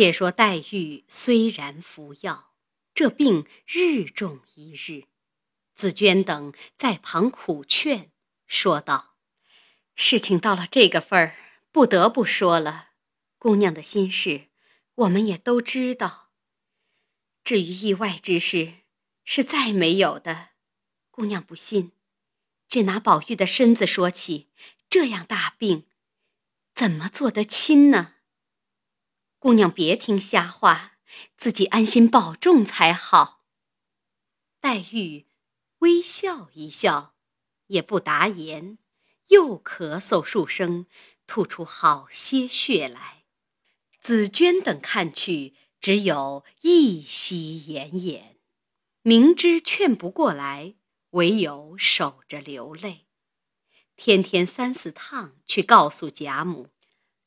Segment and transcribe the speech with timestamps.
[0.00, 2.54] 且说黛玉虽然服药，
[2.94, 5.04] 这病日重一日。
[5.74, 8.10] 紫娟等在旁苦劝，
[8.46, 9.16] 说道
[9.94, 11.36] ：“事情到了这个份儿，
[11.70, 12.92] 不得不说了。
[13.36, 14.46] 姑娘的心事，
[14.94, 16.30] 我们也都知道。
[17.44, 18.76] 至于意外之事，
[19.26, 20.52] 是再没有的。
[21.10, 21.92] 姑娘不信，
[22.70, 24.48] 只拿宝玉的身子说起，
[24.88, 25.84] 这样大病，
[26.74, 28.14] 怎么做得亲呢？
[29.40, 30.98] 姑娘别听瞎话，
[31.36, 33.46] 自己安心保重才好。”
[34.60, 35.26] 黛玉。
[35.78, 37.14] 微笑一笑，
[37.68, 38.76] 也不答言，
[39.28, 40.84] 又咳嗽数声，
[41.26, 43.24] 吐出好些血来。
[43.98, 48.36] 紫娟等看去，只有一息奄奄，
[49.00, 50.74] 明知劝不过来，
[51.12, 53.06] 唯有守着流泪。
[53.96, 56.68] 天天三四趟去告诉贾母，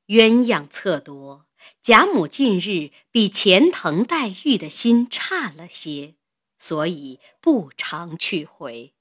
[0.05, 1.47] 鸳鸯测夺，
[1.81, 6.15] 贾母近日比前疼黛玉的心差了些。
[6.59, 8.93] 所以不常去回。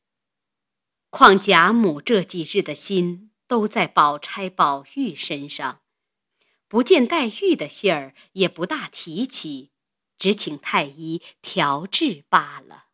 [1.10, 5.82] 况贾母这几日的心都在宝钗、宝玉身上，
[6.66, 9.70] 不见黛玉的信儿，也不大提起，
[10.18, 12.86] 只请太医调治罢了。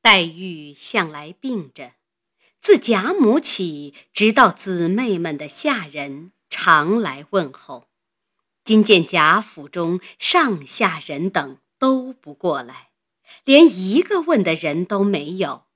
[0.00, 1.94] 黛玉向来病着，
[2.60, 7.88] 自贾母起，直到姊妹们的下人常来问候，
[8.64, 12.90] 今见贾府中上下人等都不过来。
[13.44, 15.66] 连一个问的人都没有，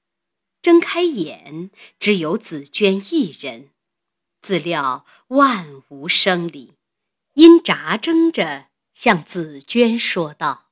[0.60, 3.70] 睁开眼，只有紫娟一人。
[4.42, 6.74] 自料万无生理，
[7.34, 10.70] 因眨睁着向紫娟说道：“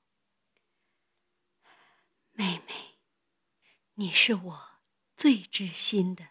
[2.32, 2.98] 妹妹，
[3.94, 4.60] 你是我
[5.16, 6.28] 最知心的，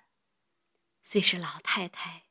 [1.02, 2.23] 虽是老太太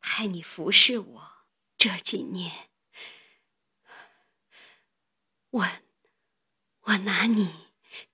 [0.00, 1.32] 派你服侍我
[1.80, 2.68] 这几年，
[5.50, 5.66] 我。”
[6.84, 7.66] 我拿你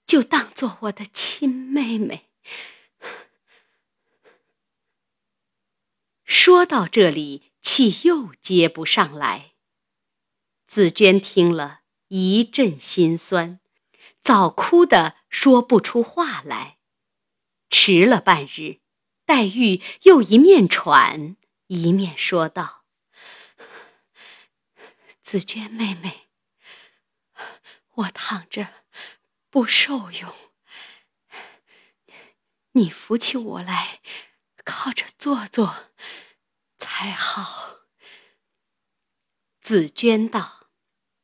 [0.04, 2.28] 就当做我的亲妹妹。
[6.24, 9.54] 说到这里，气又接不上来。
[10.66, 13.60] 紫娟听了一阵心酸，
[14.20, 16.78] 早哭得说不出话来。
[17.70, 18.80] 迟了半日，
[19.24, 21.36] 黛玉又一面喘
[21.68, 22.84] 一面说道
[25.26, 26.28] ：“紫娟妹妹。”
[27.96, 28.84] 我躺着
[29.50, 30.32] 不受用，
[32.72, 34.00] 你扶起我来，
[34.64, 35.90] 靠着坐坐
[36.78, 37.78] 才好。
[39.60, 40.68] 紫娟道：“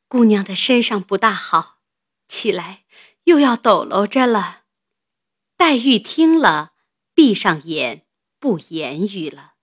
[0.08, 1.80] 姑娘的身上不大好，
[2.26, 2.84] 起来
[3.24, 4.64] 又要抖搂着了。”
[5.56, 6.74] 黛玉听了，
[7.14, 8.08] 闭上眼
[8.40, 9.54] 不言语了。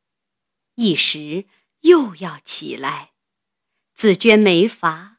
[0.76, 1.50] 一时
[1.82, 3.12] 又要起来，
[4.00, 5.18] 紫娟没法。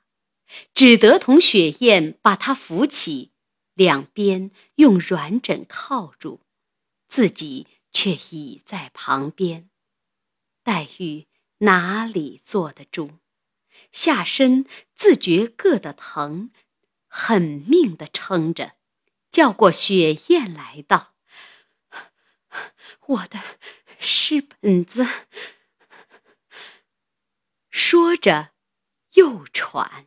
[0.72, 3.30] 只得同雪雁把他扶起，
[3.74, 6.40] 两边用软枕靠住，
[7.06, 9.68] 自己却倚在旁边。
[10.62, 11.26] 黛玉
[11.58, 13.18] 哪里坐得住？
[13.92, 14.64] 下身
[14.96, 16.50] 自觉硌得疼，
[17.06, 18.76] 狠命的撑着，
[19.30, 21.14] 叫过雪雁来道
[23.08, 23.40] ：“我的
[23.98, 25.06] 诗本子。”
[27.70, 28.52] 说着，
[29.14, 30.06] 又喘。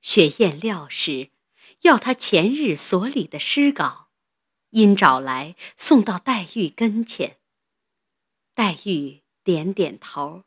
[0.00, 1.30] 雪雁料是
[1.80, 4.10] 要他前日所里的诗稿，
[4.70, 7.38] 因找来送到黛玉跟前。
[8.54, 10.44] 黛玉点点头，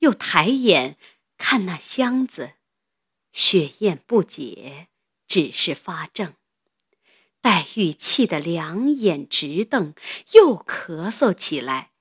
[0.00, 0.98] 又抬眼
[1.38, 2.54] 看那箱子，
[3.32, 4.88] 雪雁不解，
[5.26, 6.34] 只是发怔。
[7.40, 9.94] 黛玉气得两眼直瞪，
[10.32, 11.92] 又咳嗽起来，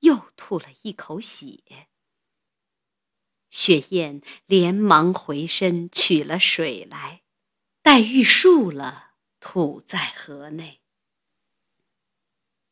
[0.00, 1.88] 又吐了一口血。
[3.50, 7.22] 雪雁连忙回身取了水来，
[7.82, 10.80] 黛玉漱了，吐在河内。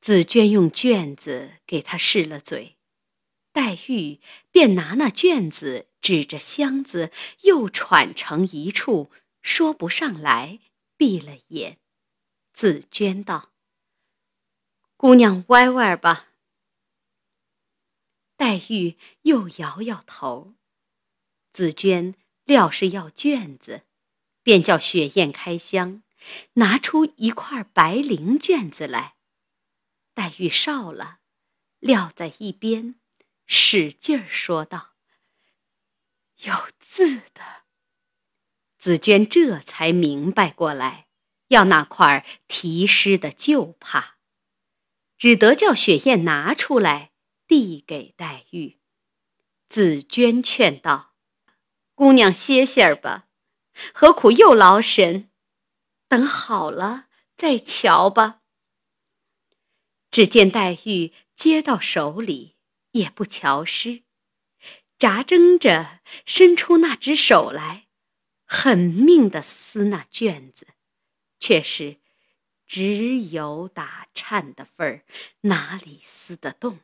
[0.01, 2.77] 紫娟用卷子给她试了嘴，
[3.53, 4.21] 黛玉
[4.51, 9.11] 便拿那卷子指着箱子，又喘成一处，
[9.43, 10.61] 说不上来，
[10.97, 11.79] 闭了眼。
[12.53, 13.51] 紫娟道
[14.97, 16.29] ：“姑娘歪歪吧。”
[18.37, 20.55] 黛玉又摇摇头。
[21.57, 22.15] 紫娟
[22.45, 23.87] 料是要卷子，
[24.43, 26.03] 便叫雪雁开箱，
[26.53, 29.15] 拿出一块白绫卷子来。
[30.13, 31.21] 黛玉少了，
[31.79, 32.97] 撂在一边，
[33.47, 34.97] 使劲儿说道
[36.45, 37.65] ：“有字的。”
[38.77, 41.07] 紫娟这才明白过来，
[41.49, 44.19] 要那块题诗的旧帕，
[45.17, 47.13] 只得叫雪雁拿出来，
[47.49, 48.79] 递给黛玉。
[49.71, 51.16] 紫娟劝道。
[51.97, 53.27] 姑娘歇歇儿吧，
[53.95, 55.31] 何苦又劳神？
[56.09, 58.43] 等好了再瞧吧。”
[60.13, 62.55] 只见黛玉接到手里，
[62.93, 64.03] 也不瞧诗，
[64.99, 67.87] 眨睁着伸出那只手来，
[68.45, 70.69] 狠命的撕那卷子，
[71.41, 71.97] 却是
[72.67, 75.05] 只有打颤的份儿，
[75.41, 76.81] 哪里撕得动？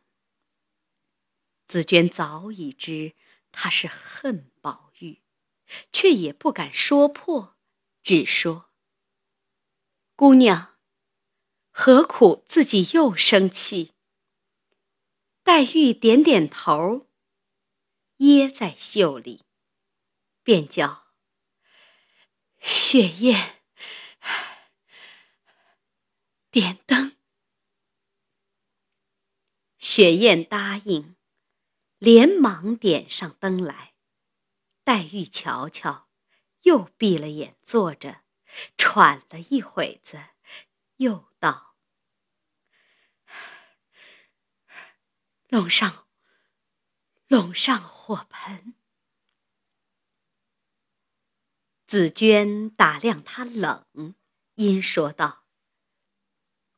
[1.68, 3.14] 紫娟早已知
[3.52, 5.22] 他是恨宝玉。
[5.90, 7.56] 却也不敢说破，
[8.02, 8.70] 只说
[10.14, 10.76] ：“姑娘，
[11.70, 13.94] 何苦自己又生气？”
[15.42, 17.08] 黛玉点点头，
[18.18, 19.46] 掖在袖里，
[20.42, 21.06] 便叫
[22.60, 23.62] 雪雁
[26.50, 27.16] 点灯。
[29.78, 31.16] 雪雁答应，
[32.02, 33.94] 连忙点上灯来。
[34.82, 36.08] 黛玉瞧瞧，
[36.62, 38.22] 又闭了眼坐着，
[38.76, 40.20] 喘了一会子，
[40.96, 41.76] 又道
[45.46, 46.08] ：“拢上，
[47.28, 48.74] 拢上火盆。”
[51.86, 54.16] 紫娟打量他冷，
[54.56, 55.44] 因说道：“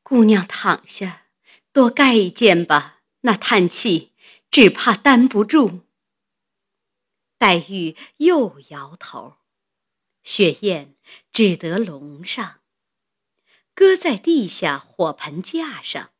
[0.04, 1.28] 姑娘躺下，
[1.72, 3.00] 多盖一件吧。
[3.20, 4.13] 那叹气，
[4.54, 5.80] 只怕担不住。”
[7.38, 9.38] 黛玉又摇头，
[10.22, 10.94] 雪雁
[11.32, 12.60] 只得笼上，
[13.74, 16.12] 搁在地下火盆架上。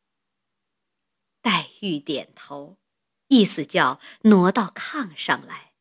[1.42, 2.80] 黛玉点头，
[3.28, 5.74] 意思叫挪到炕上来。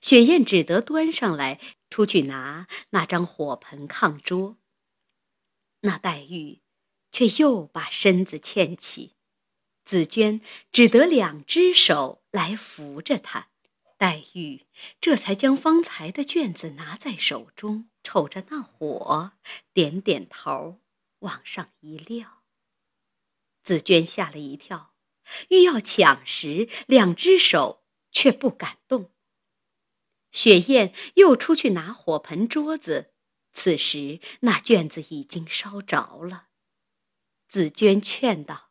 [0.00, 1.60] 雪雁只得端上来，
[1.90, 4.56] 出去拿那张火盆炕桌。
[5.80, 6.62] 那黛玉
[7.10, 9.16] 却又把身子欠起，
[9.92, 10.40] 紫娟
[10.72, 13.48] 只得两只手来扶着她。
[13.98, 14.64] 黛玉
[15.02, 19.32] 这才将方才的卷子拿在手中，瞅着那火，
[19.74, 20.80] 点点头，
[21.18, 22.42] 往上一撂。
[23.62, 24.94] 紫娟吓了一跳，
[25.50, 29.12] 欲要抢时，两只手却不敢动。
[30.30, 33.12] 雪雁又出去拿火盆桌子，
[33.52, 36.46] 此时那卷子已经烧着了。
[37.46, 38.70] 紫娟劝道：“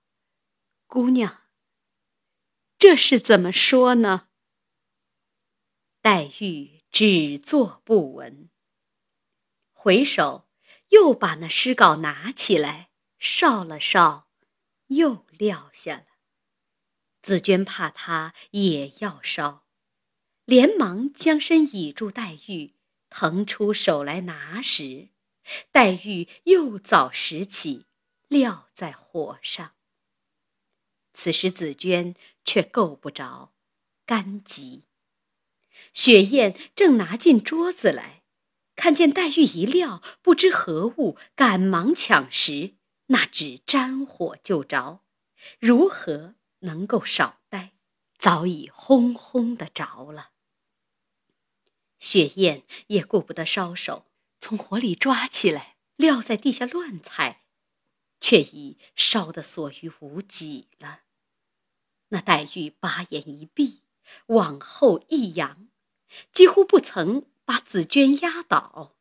[0.91, 1.43] 姑娘，
[2.77, 4.27] 这是怎么说呢？”
[6.03, 8.49] 黛玉只坐不闻，
[9.71, 10.49] 回首
[10.89, 14.27] 又把那诗稿拿起来烧了烧，
[14.87, 16.07] 又撂下了。
[17.21, 19.65] 紫娟怕他也要烧，
[20.43, 22.75] 连忙将身倚住黛玉，
[23.09, 25.07] 腾出手来拿时，
[25.71, 27.85] 黛玉又早拾起，
[28.27, 29.77] 撂在火上。
[31.23, 33.53] 此时紫娟却够不着，
[34.07, 34.85] 干急。
[35.93, 38.23] 雪雁正拿进桌子来，
[38.75, 42.73] 看见黛玉一撂，不知何物，赶忙抢时，
[43.05, 45.03] 那纸沾火就着，
[45.59, 47.73] 如何能够少待？
[48.17, 50.31] 早已轰轰的着了。
[51.99, 54.07] 雪雁也顾不得烧手，
[54.39, 57.43] 从火里抓起来，撂在地下乱踩，
[58.19, 61.01] 却已烧得所余无几了。
[62.13, 63.81] 那黛玉把眼一闭，
[64.27, 65.67] 往后一仰。
[66.33, 68.97] 几乎不曾把紫娟压倒，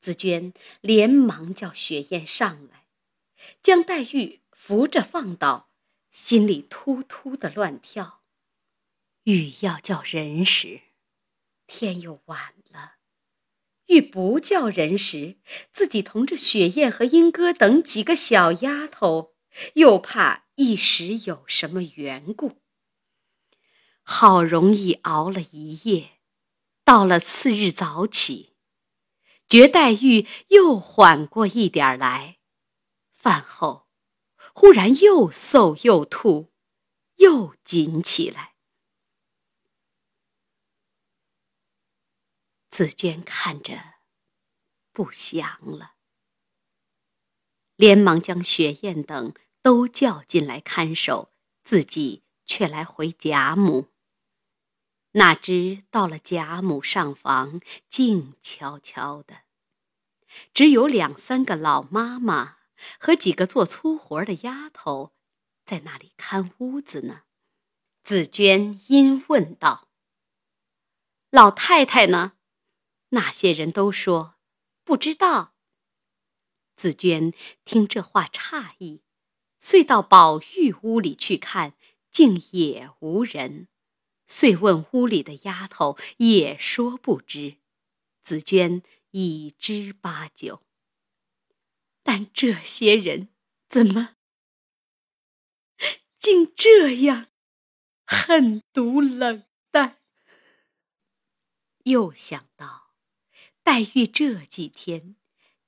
[0.00, 2.86] 紫娟连忙叫雪雁上来，
[3.60, 5.70] 将黛玉扶着放倒，
[6.12, 8.22] 心里突突的乱跳。
[9.24, 10.82] 欲要叫人时，
[11.66, 12.98] 天又晚了；
[13.86, 15.36] 欲不叫人时，
[15.72, 19.34] 自己同着雪雁和莺歌等几个小丫头，
[19.74, 22.62] 又怕一时有什么缘故，
[24.02, 26.20] 好容易熬了一夜。
[26.84, 28.56] 到了次日早起，
[29.48, 32.40] 觉黛玉又缓过一点来，
[33.12, 33.88] 饭后
[34.52, 36.52] 忽然又嗽又吐，
[37.16, 38.56] 又紧起来。
[42.70, 43.78] 紫娟看着
[44.92, 45.94] 不祥了，
[47.80, 49.32] 连忙将雪雁等
[49.62, 51.32] 都叫进来看守，
[51.64, 53.88] 自己却来回贾母。
[55.12, 59.44] 哪知到了贾母上房，静悄悄的，
[60.52, 62.58] 只有两三个老妈妈
[62.98, 65.14] 和几个做粗活的丫头，
[65.64, 67.22] 在那里看屋子呢。
[68.02, 69.88] 紫娟因问道
[71.32, 72.34] ：“老太太呢？”
[73.08, 74.34] 那些人都说
[74.84, 75.54] 不知道。
[76.80, 77.34] 紫娟
[77.66, 79.02] 听这话诧异，
[79.58, 81.74] 遂到宝玉屋里去看，
[82.10, 83.68] 竟也无人。
[84.26, 87.58] 遂问屋里的丫头，也说不知。
[88.22, 90.62] 紫娟已知八九。
[92.02, 93.28] 但这些人
[93.68, 94.16] 怎么
[96.18, 97.26] 竟这样
[98.06, 99.98] 狠毒冷淡？
[101.82, 102.94] 又想到
[103.62, 105.16] 黛玉这几天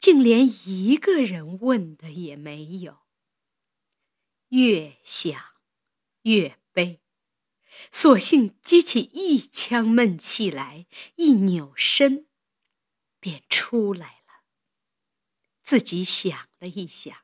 [0.02, 3.06] 竟连一个人问的也没有，
[4.48, 5.40] 越想
[6.22, 7.00] 越悲。
[7.92, 12.26] 索性激起一腔闷气来，一扭身，
[13.20, 14.42] 便出来了。
[15.62, 17.16] 自己想了一想，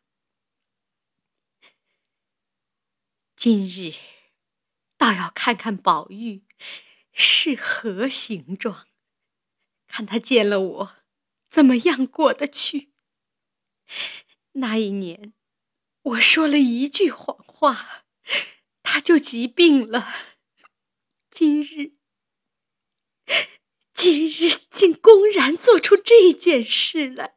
[3.35, 3.92] 今日
[4.97, 6.44] 倒要看看宝玉
[7.12, 8.87] 是何形状，
[9.88, 10.97] 看他见了我
[11.50, 12.93] 怎么样过得去。
[14.52, 15.33] 那一年，
[16.02, 18.05] 我说了一句谎话，
[18.83, 20.37] 他就疾病了。
[21.31, 21.93] 今日，
[23.95, 27.37] 今日竟公然做出这件事来，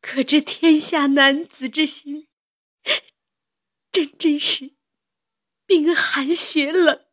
[0.00, 2.28] 可知天下男子之心，
[3.90, 4.76] 真真是
[5.66, 7.06] 冰寒雪冷，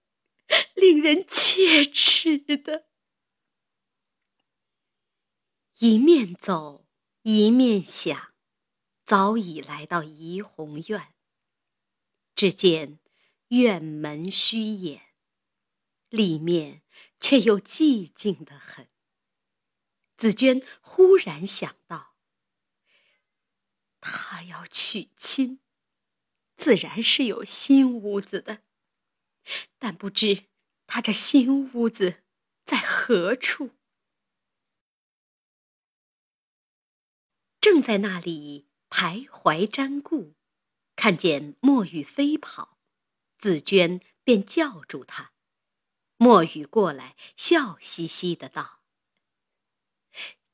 [0.75, 2.87] 令人切齿的。
[5.79, 6.87] 一面走，
[7.23, 8.33] 一面想，
[9.05, 11.13] 早已来到怡红院，
[12.35, 12.99] 只见。
[13.49, 15.13] 院门虚掩，
[16.09, 16.81] 里面
[17.19, 18.89] 却又寂静的很。
[20.17, 22.15] 紫娟忽然想到，
[24.01, 25.59] 她要娶亲，
[26.57, 28.63] 自然是有新屋子的，
[29.77, 30.45] 但不知
[30.87, 32.23] 她这新屋子
[32.65, 33.74] 在何处。
[37.65, 40.35] 正在那里徘徊瞻顾，
[40.95, 42.77] 看见墨雨飞跑。
[43.39, 45.33] 紫娟便叫住他，
[46.17, 48.83] 墨雨过来，笑嘻嘻的道：“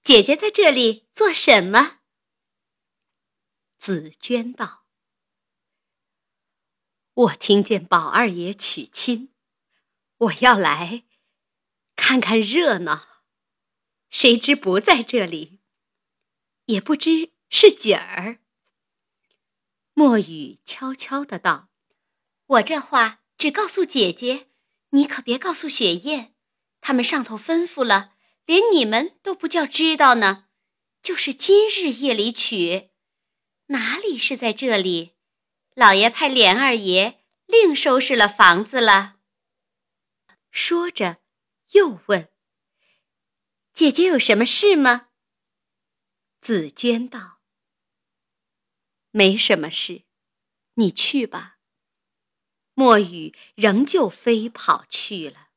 [0.02, 2.00] 姐姐在这里做什么？”
[3.78, 4.86] 紫娟道
[7.14, 9.34] ：“我听见宝二爷娶亲，
[10.16, 11.04] 我要来
[11.98, 13.26] 看看热闹，
[14.10, 15.60] 谁知不在这里，
[16.72, 18.40] 也不知是景儿。”
[19.94, 21.70] 墨雨悄悄的道。
[22.48, 24.48] 我这话只告诉姐姐，
[24.90, 26.34] 你可别告诉雪雁。
[26.82, 28.14] 他们上头吩咐了，
[28.46, 30.48] 连你们都不叫知道呢。
[31.04, 32.90] 就是今日夜里娶，
[33.68, 35.14] 哪里是在这里？
[35.76, 39.18] 老爷派莲二爷另收拾了房子了。
[40.52, 41.18] 说着，
[41.72, 42.30] 又问
[43.74, 45.10] ：“姐姐有什么事吗？”
[46.42, 47.40] 紫娟道
[49.12, 50.06] ：“没什么事，
[50.74, 51.60] 你去吧。”
[52.74, 55.50] 墨雨仍旧飞跑去了。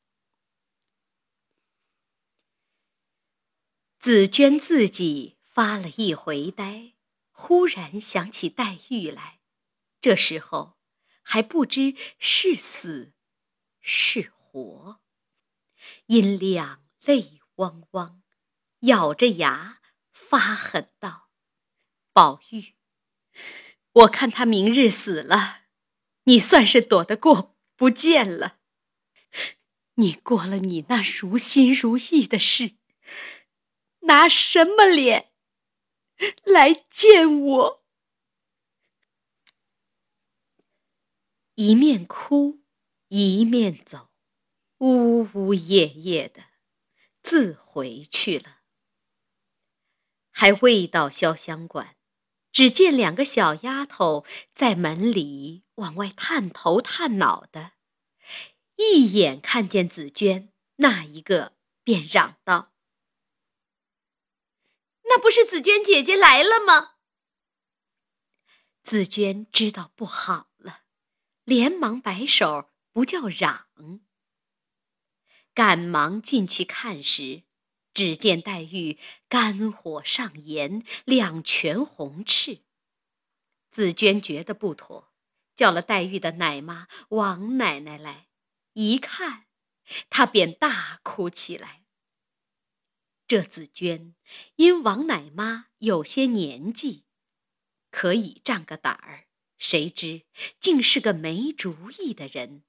[3.98, 6.92] 紫娟自己发了一回呆，
[7.30, 9.40] 忽然想起黛玉来，
[10.02, 10.76] 这时候
[11.22, 13.14] 还不知是死
[13.80, 15.00] 是活，
[16.06, 18.22] 音量泪汪汪，
[18.80, 19.80] 咬着牙
[20.28, 21.28] 发狠道
[22.12, 22.74] ：“宝玉，
[23.92, 25.62] 我看他明日死了。”
[26.26, 28.58] 你算是躲得过不见了。
[29.96, 32.76] 你过了你那如心如意的事，
[34.00, 35.32] 拿什么脸
[36.44, 37.84] 来见我？
[41.56, 42.62] 一面哭，
[43.08, 44.08] 一面走，
[44.78, 46.44] 呜呜咽咽的，
[47.22, 48.63] 自回去了。
[50.34, 51.96] 还未到潇湘馆。
[52.52, 54.24] 只见两个小丫头
[54.54, 57.72] 在门里往外探头探脑的，
[58.76, 62.72] 一眼看见紫娟，那一个便嚷道
[65.10, 66.92] ：“那不是紫娟姐姐来了吗？”
[68.84, 70.82] 紫娟知道不好了，
[71.42, 73.66] 连忙摆手不叫嚷，
[75.52, 77.42] 赶忙进去看时。
[77.94, 78.98] 只见黛玉
[79.28, 82.62] 肝火上炎，两拳红赤。
[83.70, 85.12] 紫娟觉得不妥，
[85.54, 88.26] 叫了黛玉的奶妈王奶奶来，
[88.72, 89.46] 一看，
[90.10, 91.84] 她便大哭起来。
[93.26, 94.14] 这紫娟
[94.56, 97.04] 因王奶妈有些年纪，
[97.90, 100.26] 可以仗个胆儿，谁知
[100.60, 102.64] 竟是个没主意的人，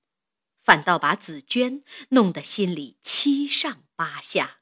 [0.63, 4.62] 反倒把紫娟弄得心里七上八下。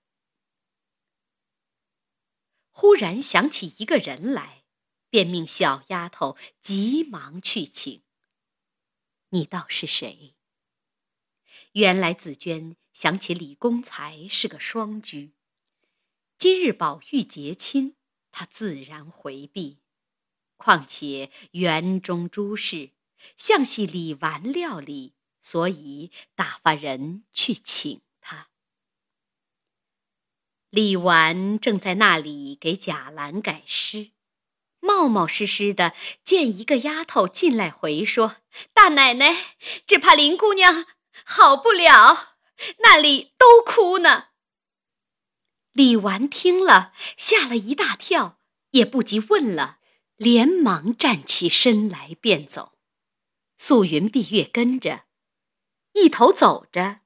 [2.74, 4.63] 忽然想起一个人来，
[5.10, 8.01] 便命小丫头急忙去请。
[9.30, 10.36] 你倒是谁？”
[11.74, 15.34] 原来紫娟想起李公才是个双居，
[16.38, 17.96] 今日宝玉结亲，
[18.32, 19.80] 她自然回避。
[20.58, 22.92] 况且园中诸事，
[23.38, 28.01] 像系李纨料理，所以打发人去请。
[30.74, 34.10] 李纨正在那里给贾兰改诗，
[34.80, 38.38] 冒冒失失的见一个丫头进来回说
[38.74, 40.88] ：“大奶奶，只怕林姑娘。”
[41.25, 42.38] 好不了，
[42.80, 44.30] 那里都哭呢。
[45.74, 48.39] 李纨听了，吓了一大跳，
[48.72, 49.77] 也不及问了，
[50.15, 52.74] 连忙站起身来便走。
[53.60, 55.03] 素云、碧月跟着，
[55.92, 57.01] 一头走着，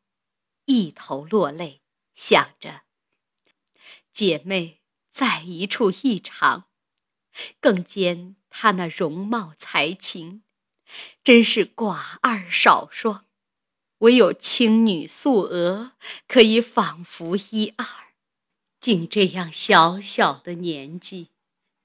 [0.63, 1.81] 一头落泪，
[2.15, 2.83] 想着
[4.17, 4.79] 姐妹
[5.12, 6.63] 在一处一场，
[7.59, 10.41] 更兼她那容貌才情，
[11.24, 13.25] 真是寡二少双。
[14.00, 15.91] 唯有青女素娥
[16.27, 17.86] 可以仿佛一二，
[18.81, 21.29] 竟这样小小的年纪，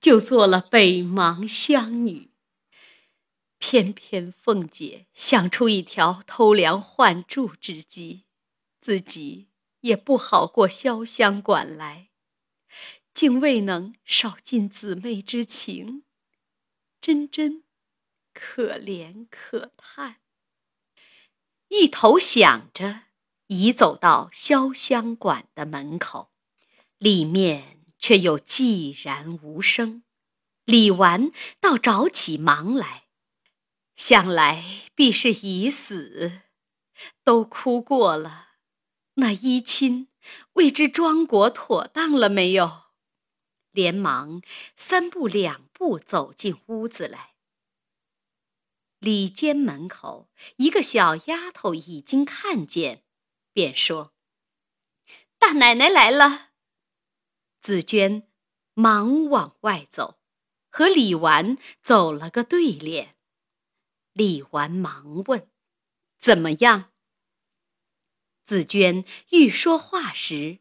[0.00, 2.30] 就做了北邙乡女。
[3.58, 8.22] 偏偏凤姐想出一条偷梁换柱之计，
[8.80, 9.48] 自己
[9.80, 12.08] 也不好过潇湘馆来，
[13.14, 16.04] 竟未能少尽姊妹之情，
[17.00, 17.62] 真真
[18.32, 20.16] 可怜可叹。
[21.68, 23.02] 一头想着，
[23.46, 26.32] 已走到潇湘馆的门口，
[26.98, 30.02] 里面却又寂然无声。
[30.64, 33.04] 李纨倒着起忙来，
[33.96, 34.64] 想来
[34.94, 36.40] 必是已死，
[37.24, 38.50] 都哭过了。
[39.14, 40.08] 那衣亲
[40.54, 42.81] 未知庄果妥当了没有？
[43.72, 44.40] 连忙
[44.76, 47.34] 三步两步走进屋子来。
[48.98, 53.02] 里间门口，一个小丫头已经看见，
[53.52, 54.14] 便说
[55.38, 56.50] ：“大奶奶来了。”
[57.60, 58.28] 紫娟
[58.74, 60.20] 忙往外走，
[60.70, 63.16] 和李纨走了个对脸。
[64.12, 65.50] 李纨忙问
[66.20, 66.92] ：“怎么样？”
[68.46, 70.60] 紫娟欲说话时，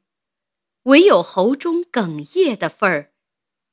[0.84, 3.14] 唯有喉中哽咽的份儿，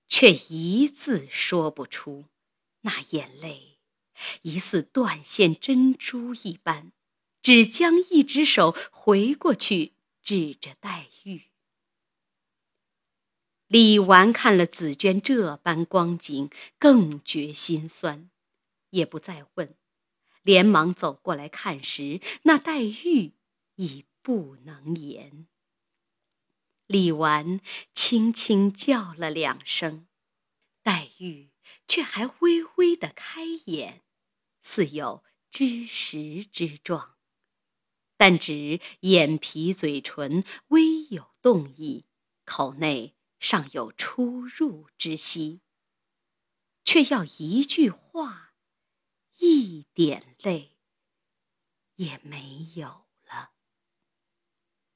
[0.07, 2.27] 却一字说不出，
[2.83, 3.79] 那眼泪。
[4.43, 6.93] 疑似断线珍珠一般，
[7.41, 9.93] 只将一只手回过去
[10.23, 11.45] 指着黛玉。
[13.69, 18.29] 李纨看了紫娟这般光景，更觉心酸，
[18.91, 19.75] 也不再问，
[20.43, 23.35] 连忙走过来看时，那黛玉
[23.77, 25.47] 已不能言。
[26.89, 27.61] 李纨
[27.93, 30.09] 轻轻叫了两声，
[30.83, 31.53] 黛玉
[31.87, 34.03] 却还微微的开眼。
[34.63, 37.19] 似有知时之状，
[38.17, 42.07] 但只眼皮、嘴唇微有动意，
[42.47, 45.61] 口内尚有出入之息，
[46.87, 48.55] 却要一句话、
[49.37, 50.79] 一点泪
[51.97, 53.53] 也没有了。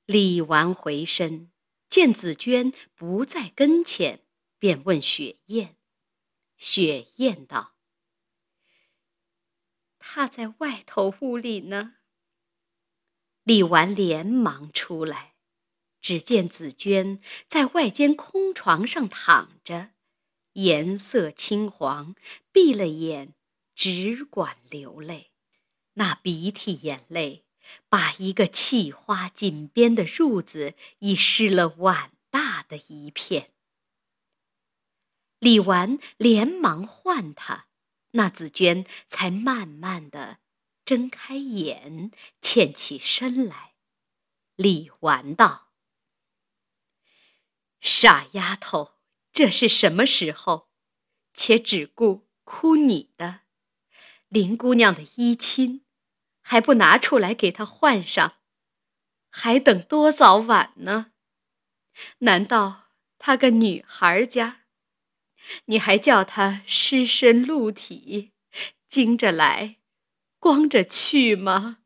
[0.07, 1.52] 李纨回身
[1.92, 4.22] 见紫娟不在跟前，
[4.59, 5.76] 便问雪雁。
[6.57, 7.74] 雪雁道。
[9.98, 11.96] 她在外头屋里呢。
[13.42, 15.35] 李纨连忙出来，
[16.00, 19.90] 只见紫娟在外间空床上躺着，
[20.55, 22.14] 颜色青黄，
[22.50, 23.35] 闭了眼，
[23.74, 25.33] 只管流泪。
[25.92, 27.44] 那鼻涕眼泪，
[27.88, 33.53] 把一个砌花锦边的褥子已湿了碗大的一片。
[35.38, 37.66] 李纨连忙唤他。
[38.14, 40.38] 那紫娟才慢慢的
[40.85, 42.11] 睁开眼，
[42.42, 43.72] 欠起身来。
[44.55, 45.72] 李纨道
[47.81, 48.98] ：“傻丫头，
[49.33, 50.68] 这是什么时候？
[51.33, 53.40] 且只顾哭你的，
[54.29, 55.83] 林姑娘的衣襟
[56.53, 58.35] 还不拿出来给他换上，
[59.31, 61.12] 还等多早晚呢？
[62.19, 64.67] 难道她个女孩家？”
[65.65, 68.33] 你还叫他湿身露体，
[68.87, 69.79] 惊着来，
[70.38, 71.79] 光着去吗？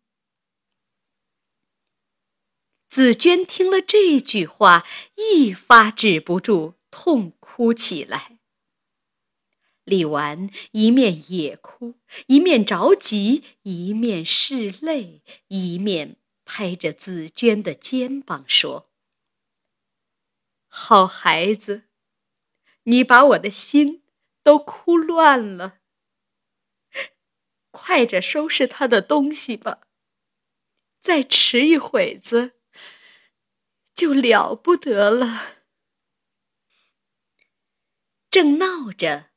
[2.91, 8.36] 紫娟听了这句话，一发止不住痛哭起来。
[9.87, 11.95] 李纨一面也哭，
[12.27, 18.91] 一面着急，一面拭泪，一面拍着紫娟的肩膀说
[20.67, 21.85] ：“好孩子。”
[22.89, 24.03] 你把我的心
[24.43, 25.79] 都哭乱了，
[27.71, 29.83] 快着收拾他的东西吧。
[31.01, 32.53] 再迟一会子，
[33.95, 35.59] 就了不得了。”
[38.29, 39.31] 正闹着，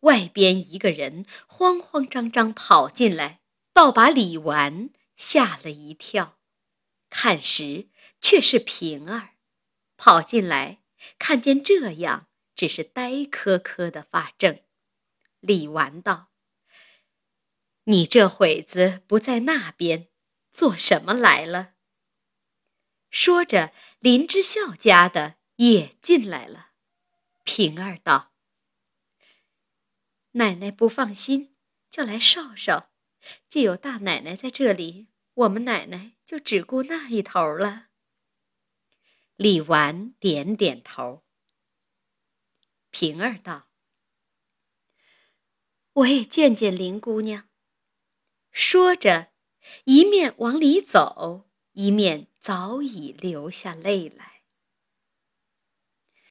[0.00, 3.40] 外边一个人慌慌张张跑进来，
[3.72, 6.38] 倒把李纨吓了一跳。
[7.08, 7.88] 看时，
[8.20, 9.36] 却是平儿，
[9.96, 10.82] 跑进来，
[11.18, 14.64] 看见这样，只是呆磕磕的发怔。
[15.40, 16.30] 李纨道
[17.84, 20.08] ：“你这会子不在那边，
[20.52, 21.72] 做什么来了？”
[23.10, 26.68] 说着，林之孝家的也进来了。
[27.42, 28.29] 平儿道
[30.32, 31.54] ：“奶奶不放心，
[31.90, 32.90] 叫来少少。
[33.48, 37.88] 既有大奶奶在这里，我们奶奶就只顾那一头了。”
[39.36, 41.24] 李纨点点头。
[42.90, 43.68] 平儿道。
[45.92, 47.48] 我也见见林姑娘。
[48.52, 49.32] 说着，
[49.84, 54.29] 一面往里走，一面早已流下泪来。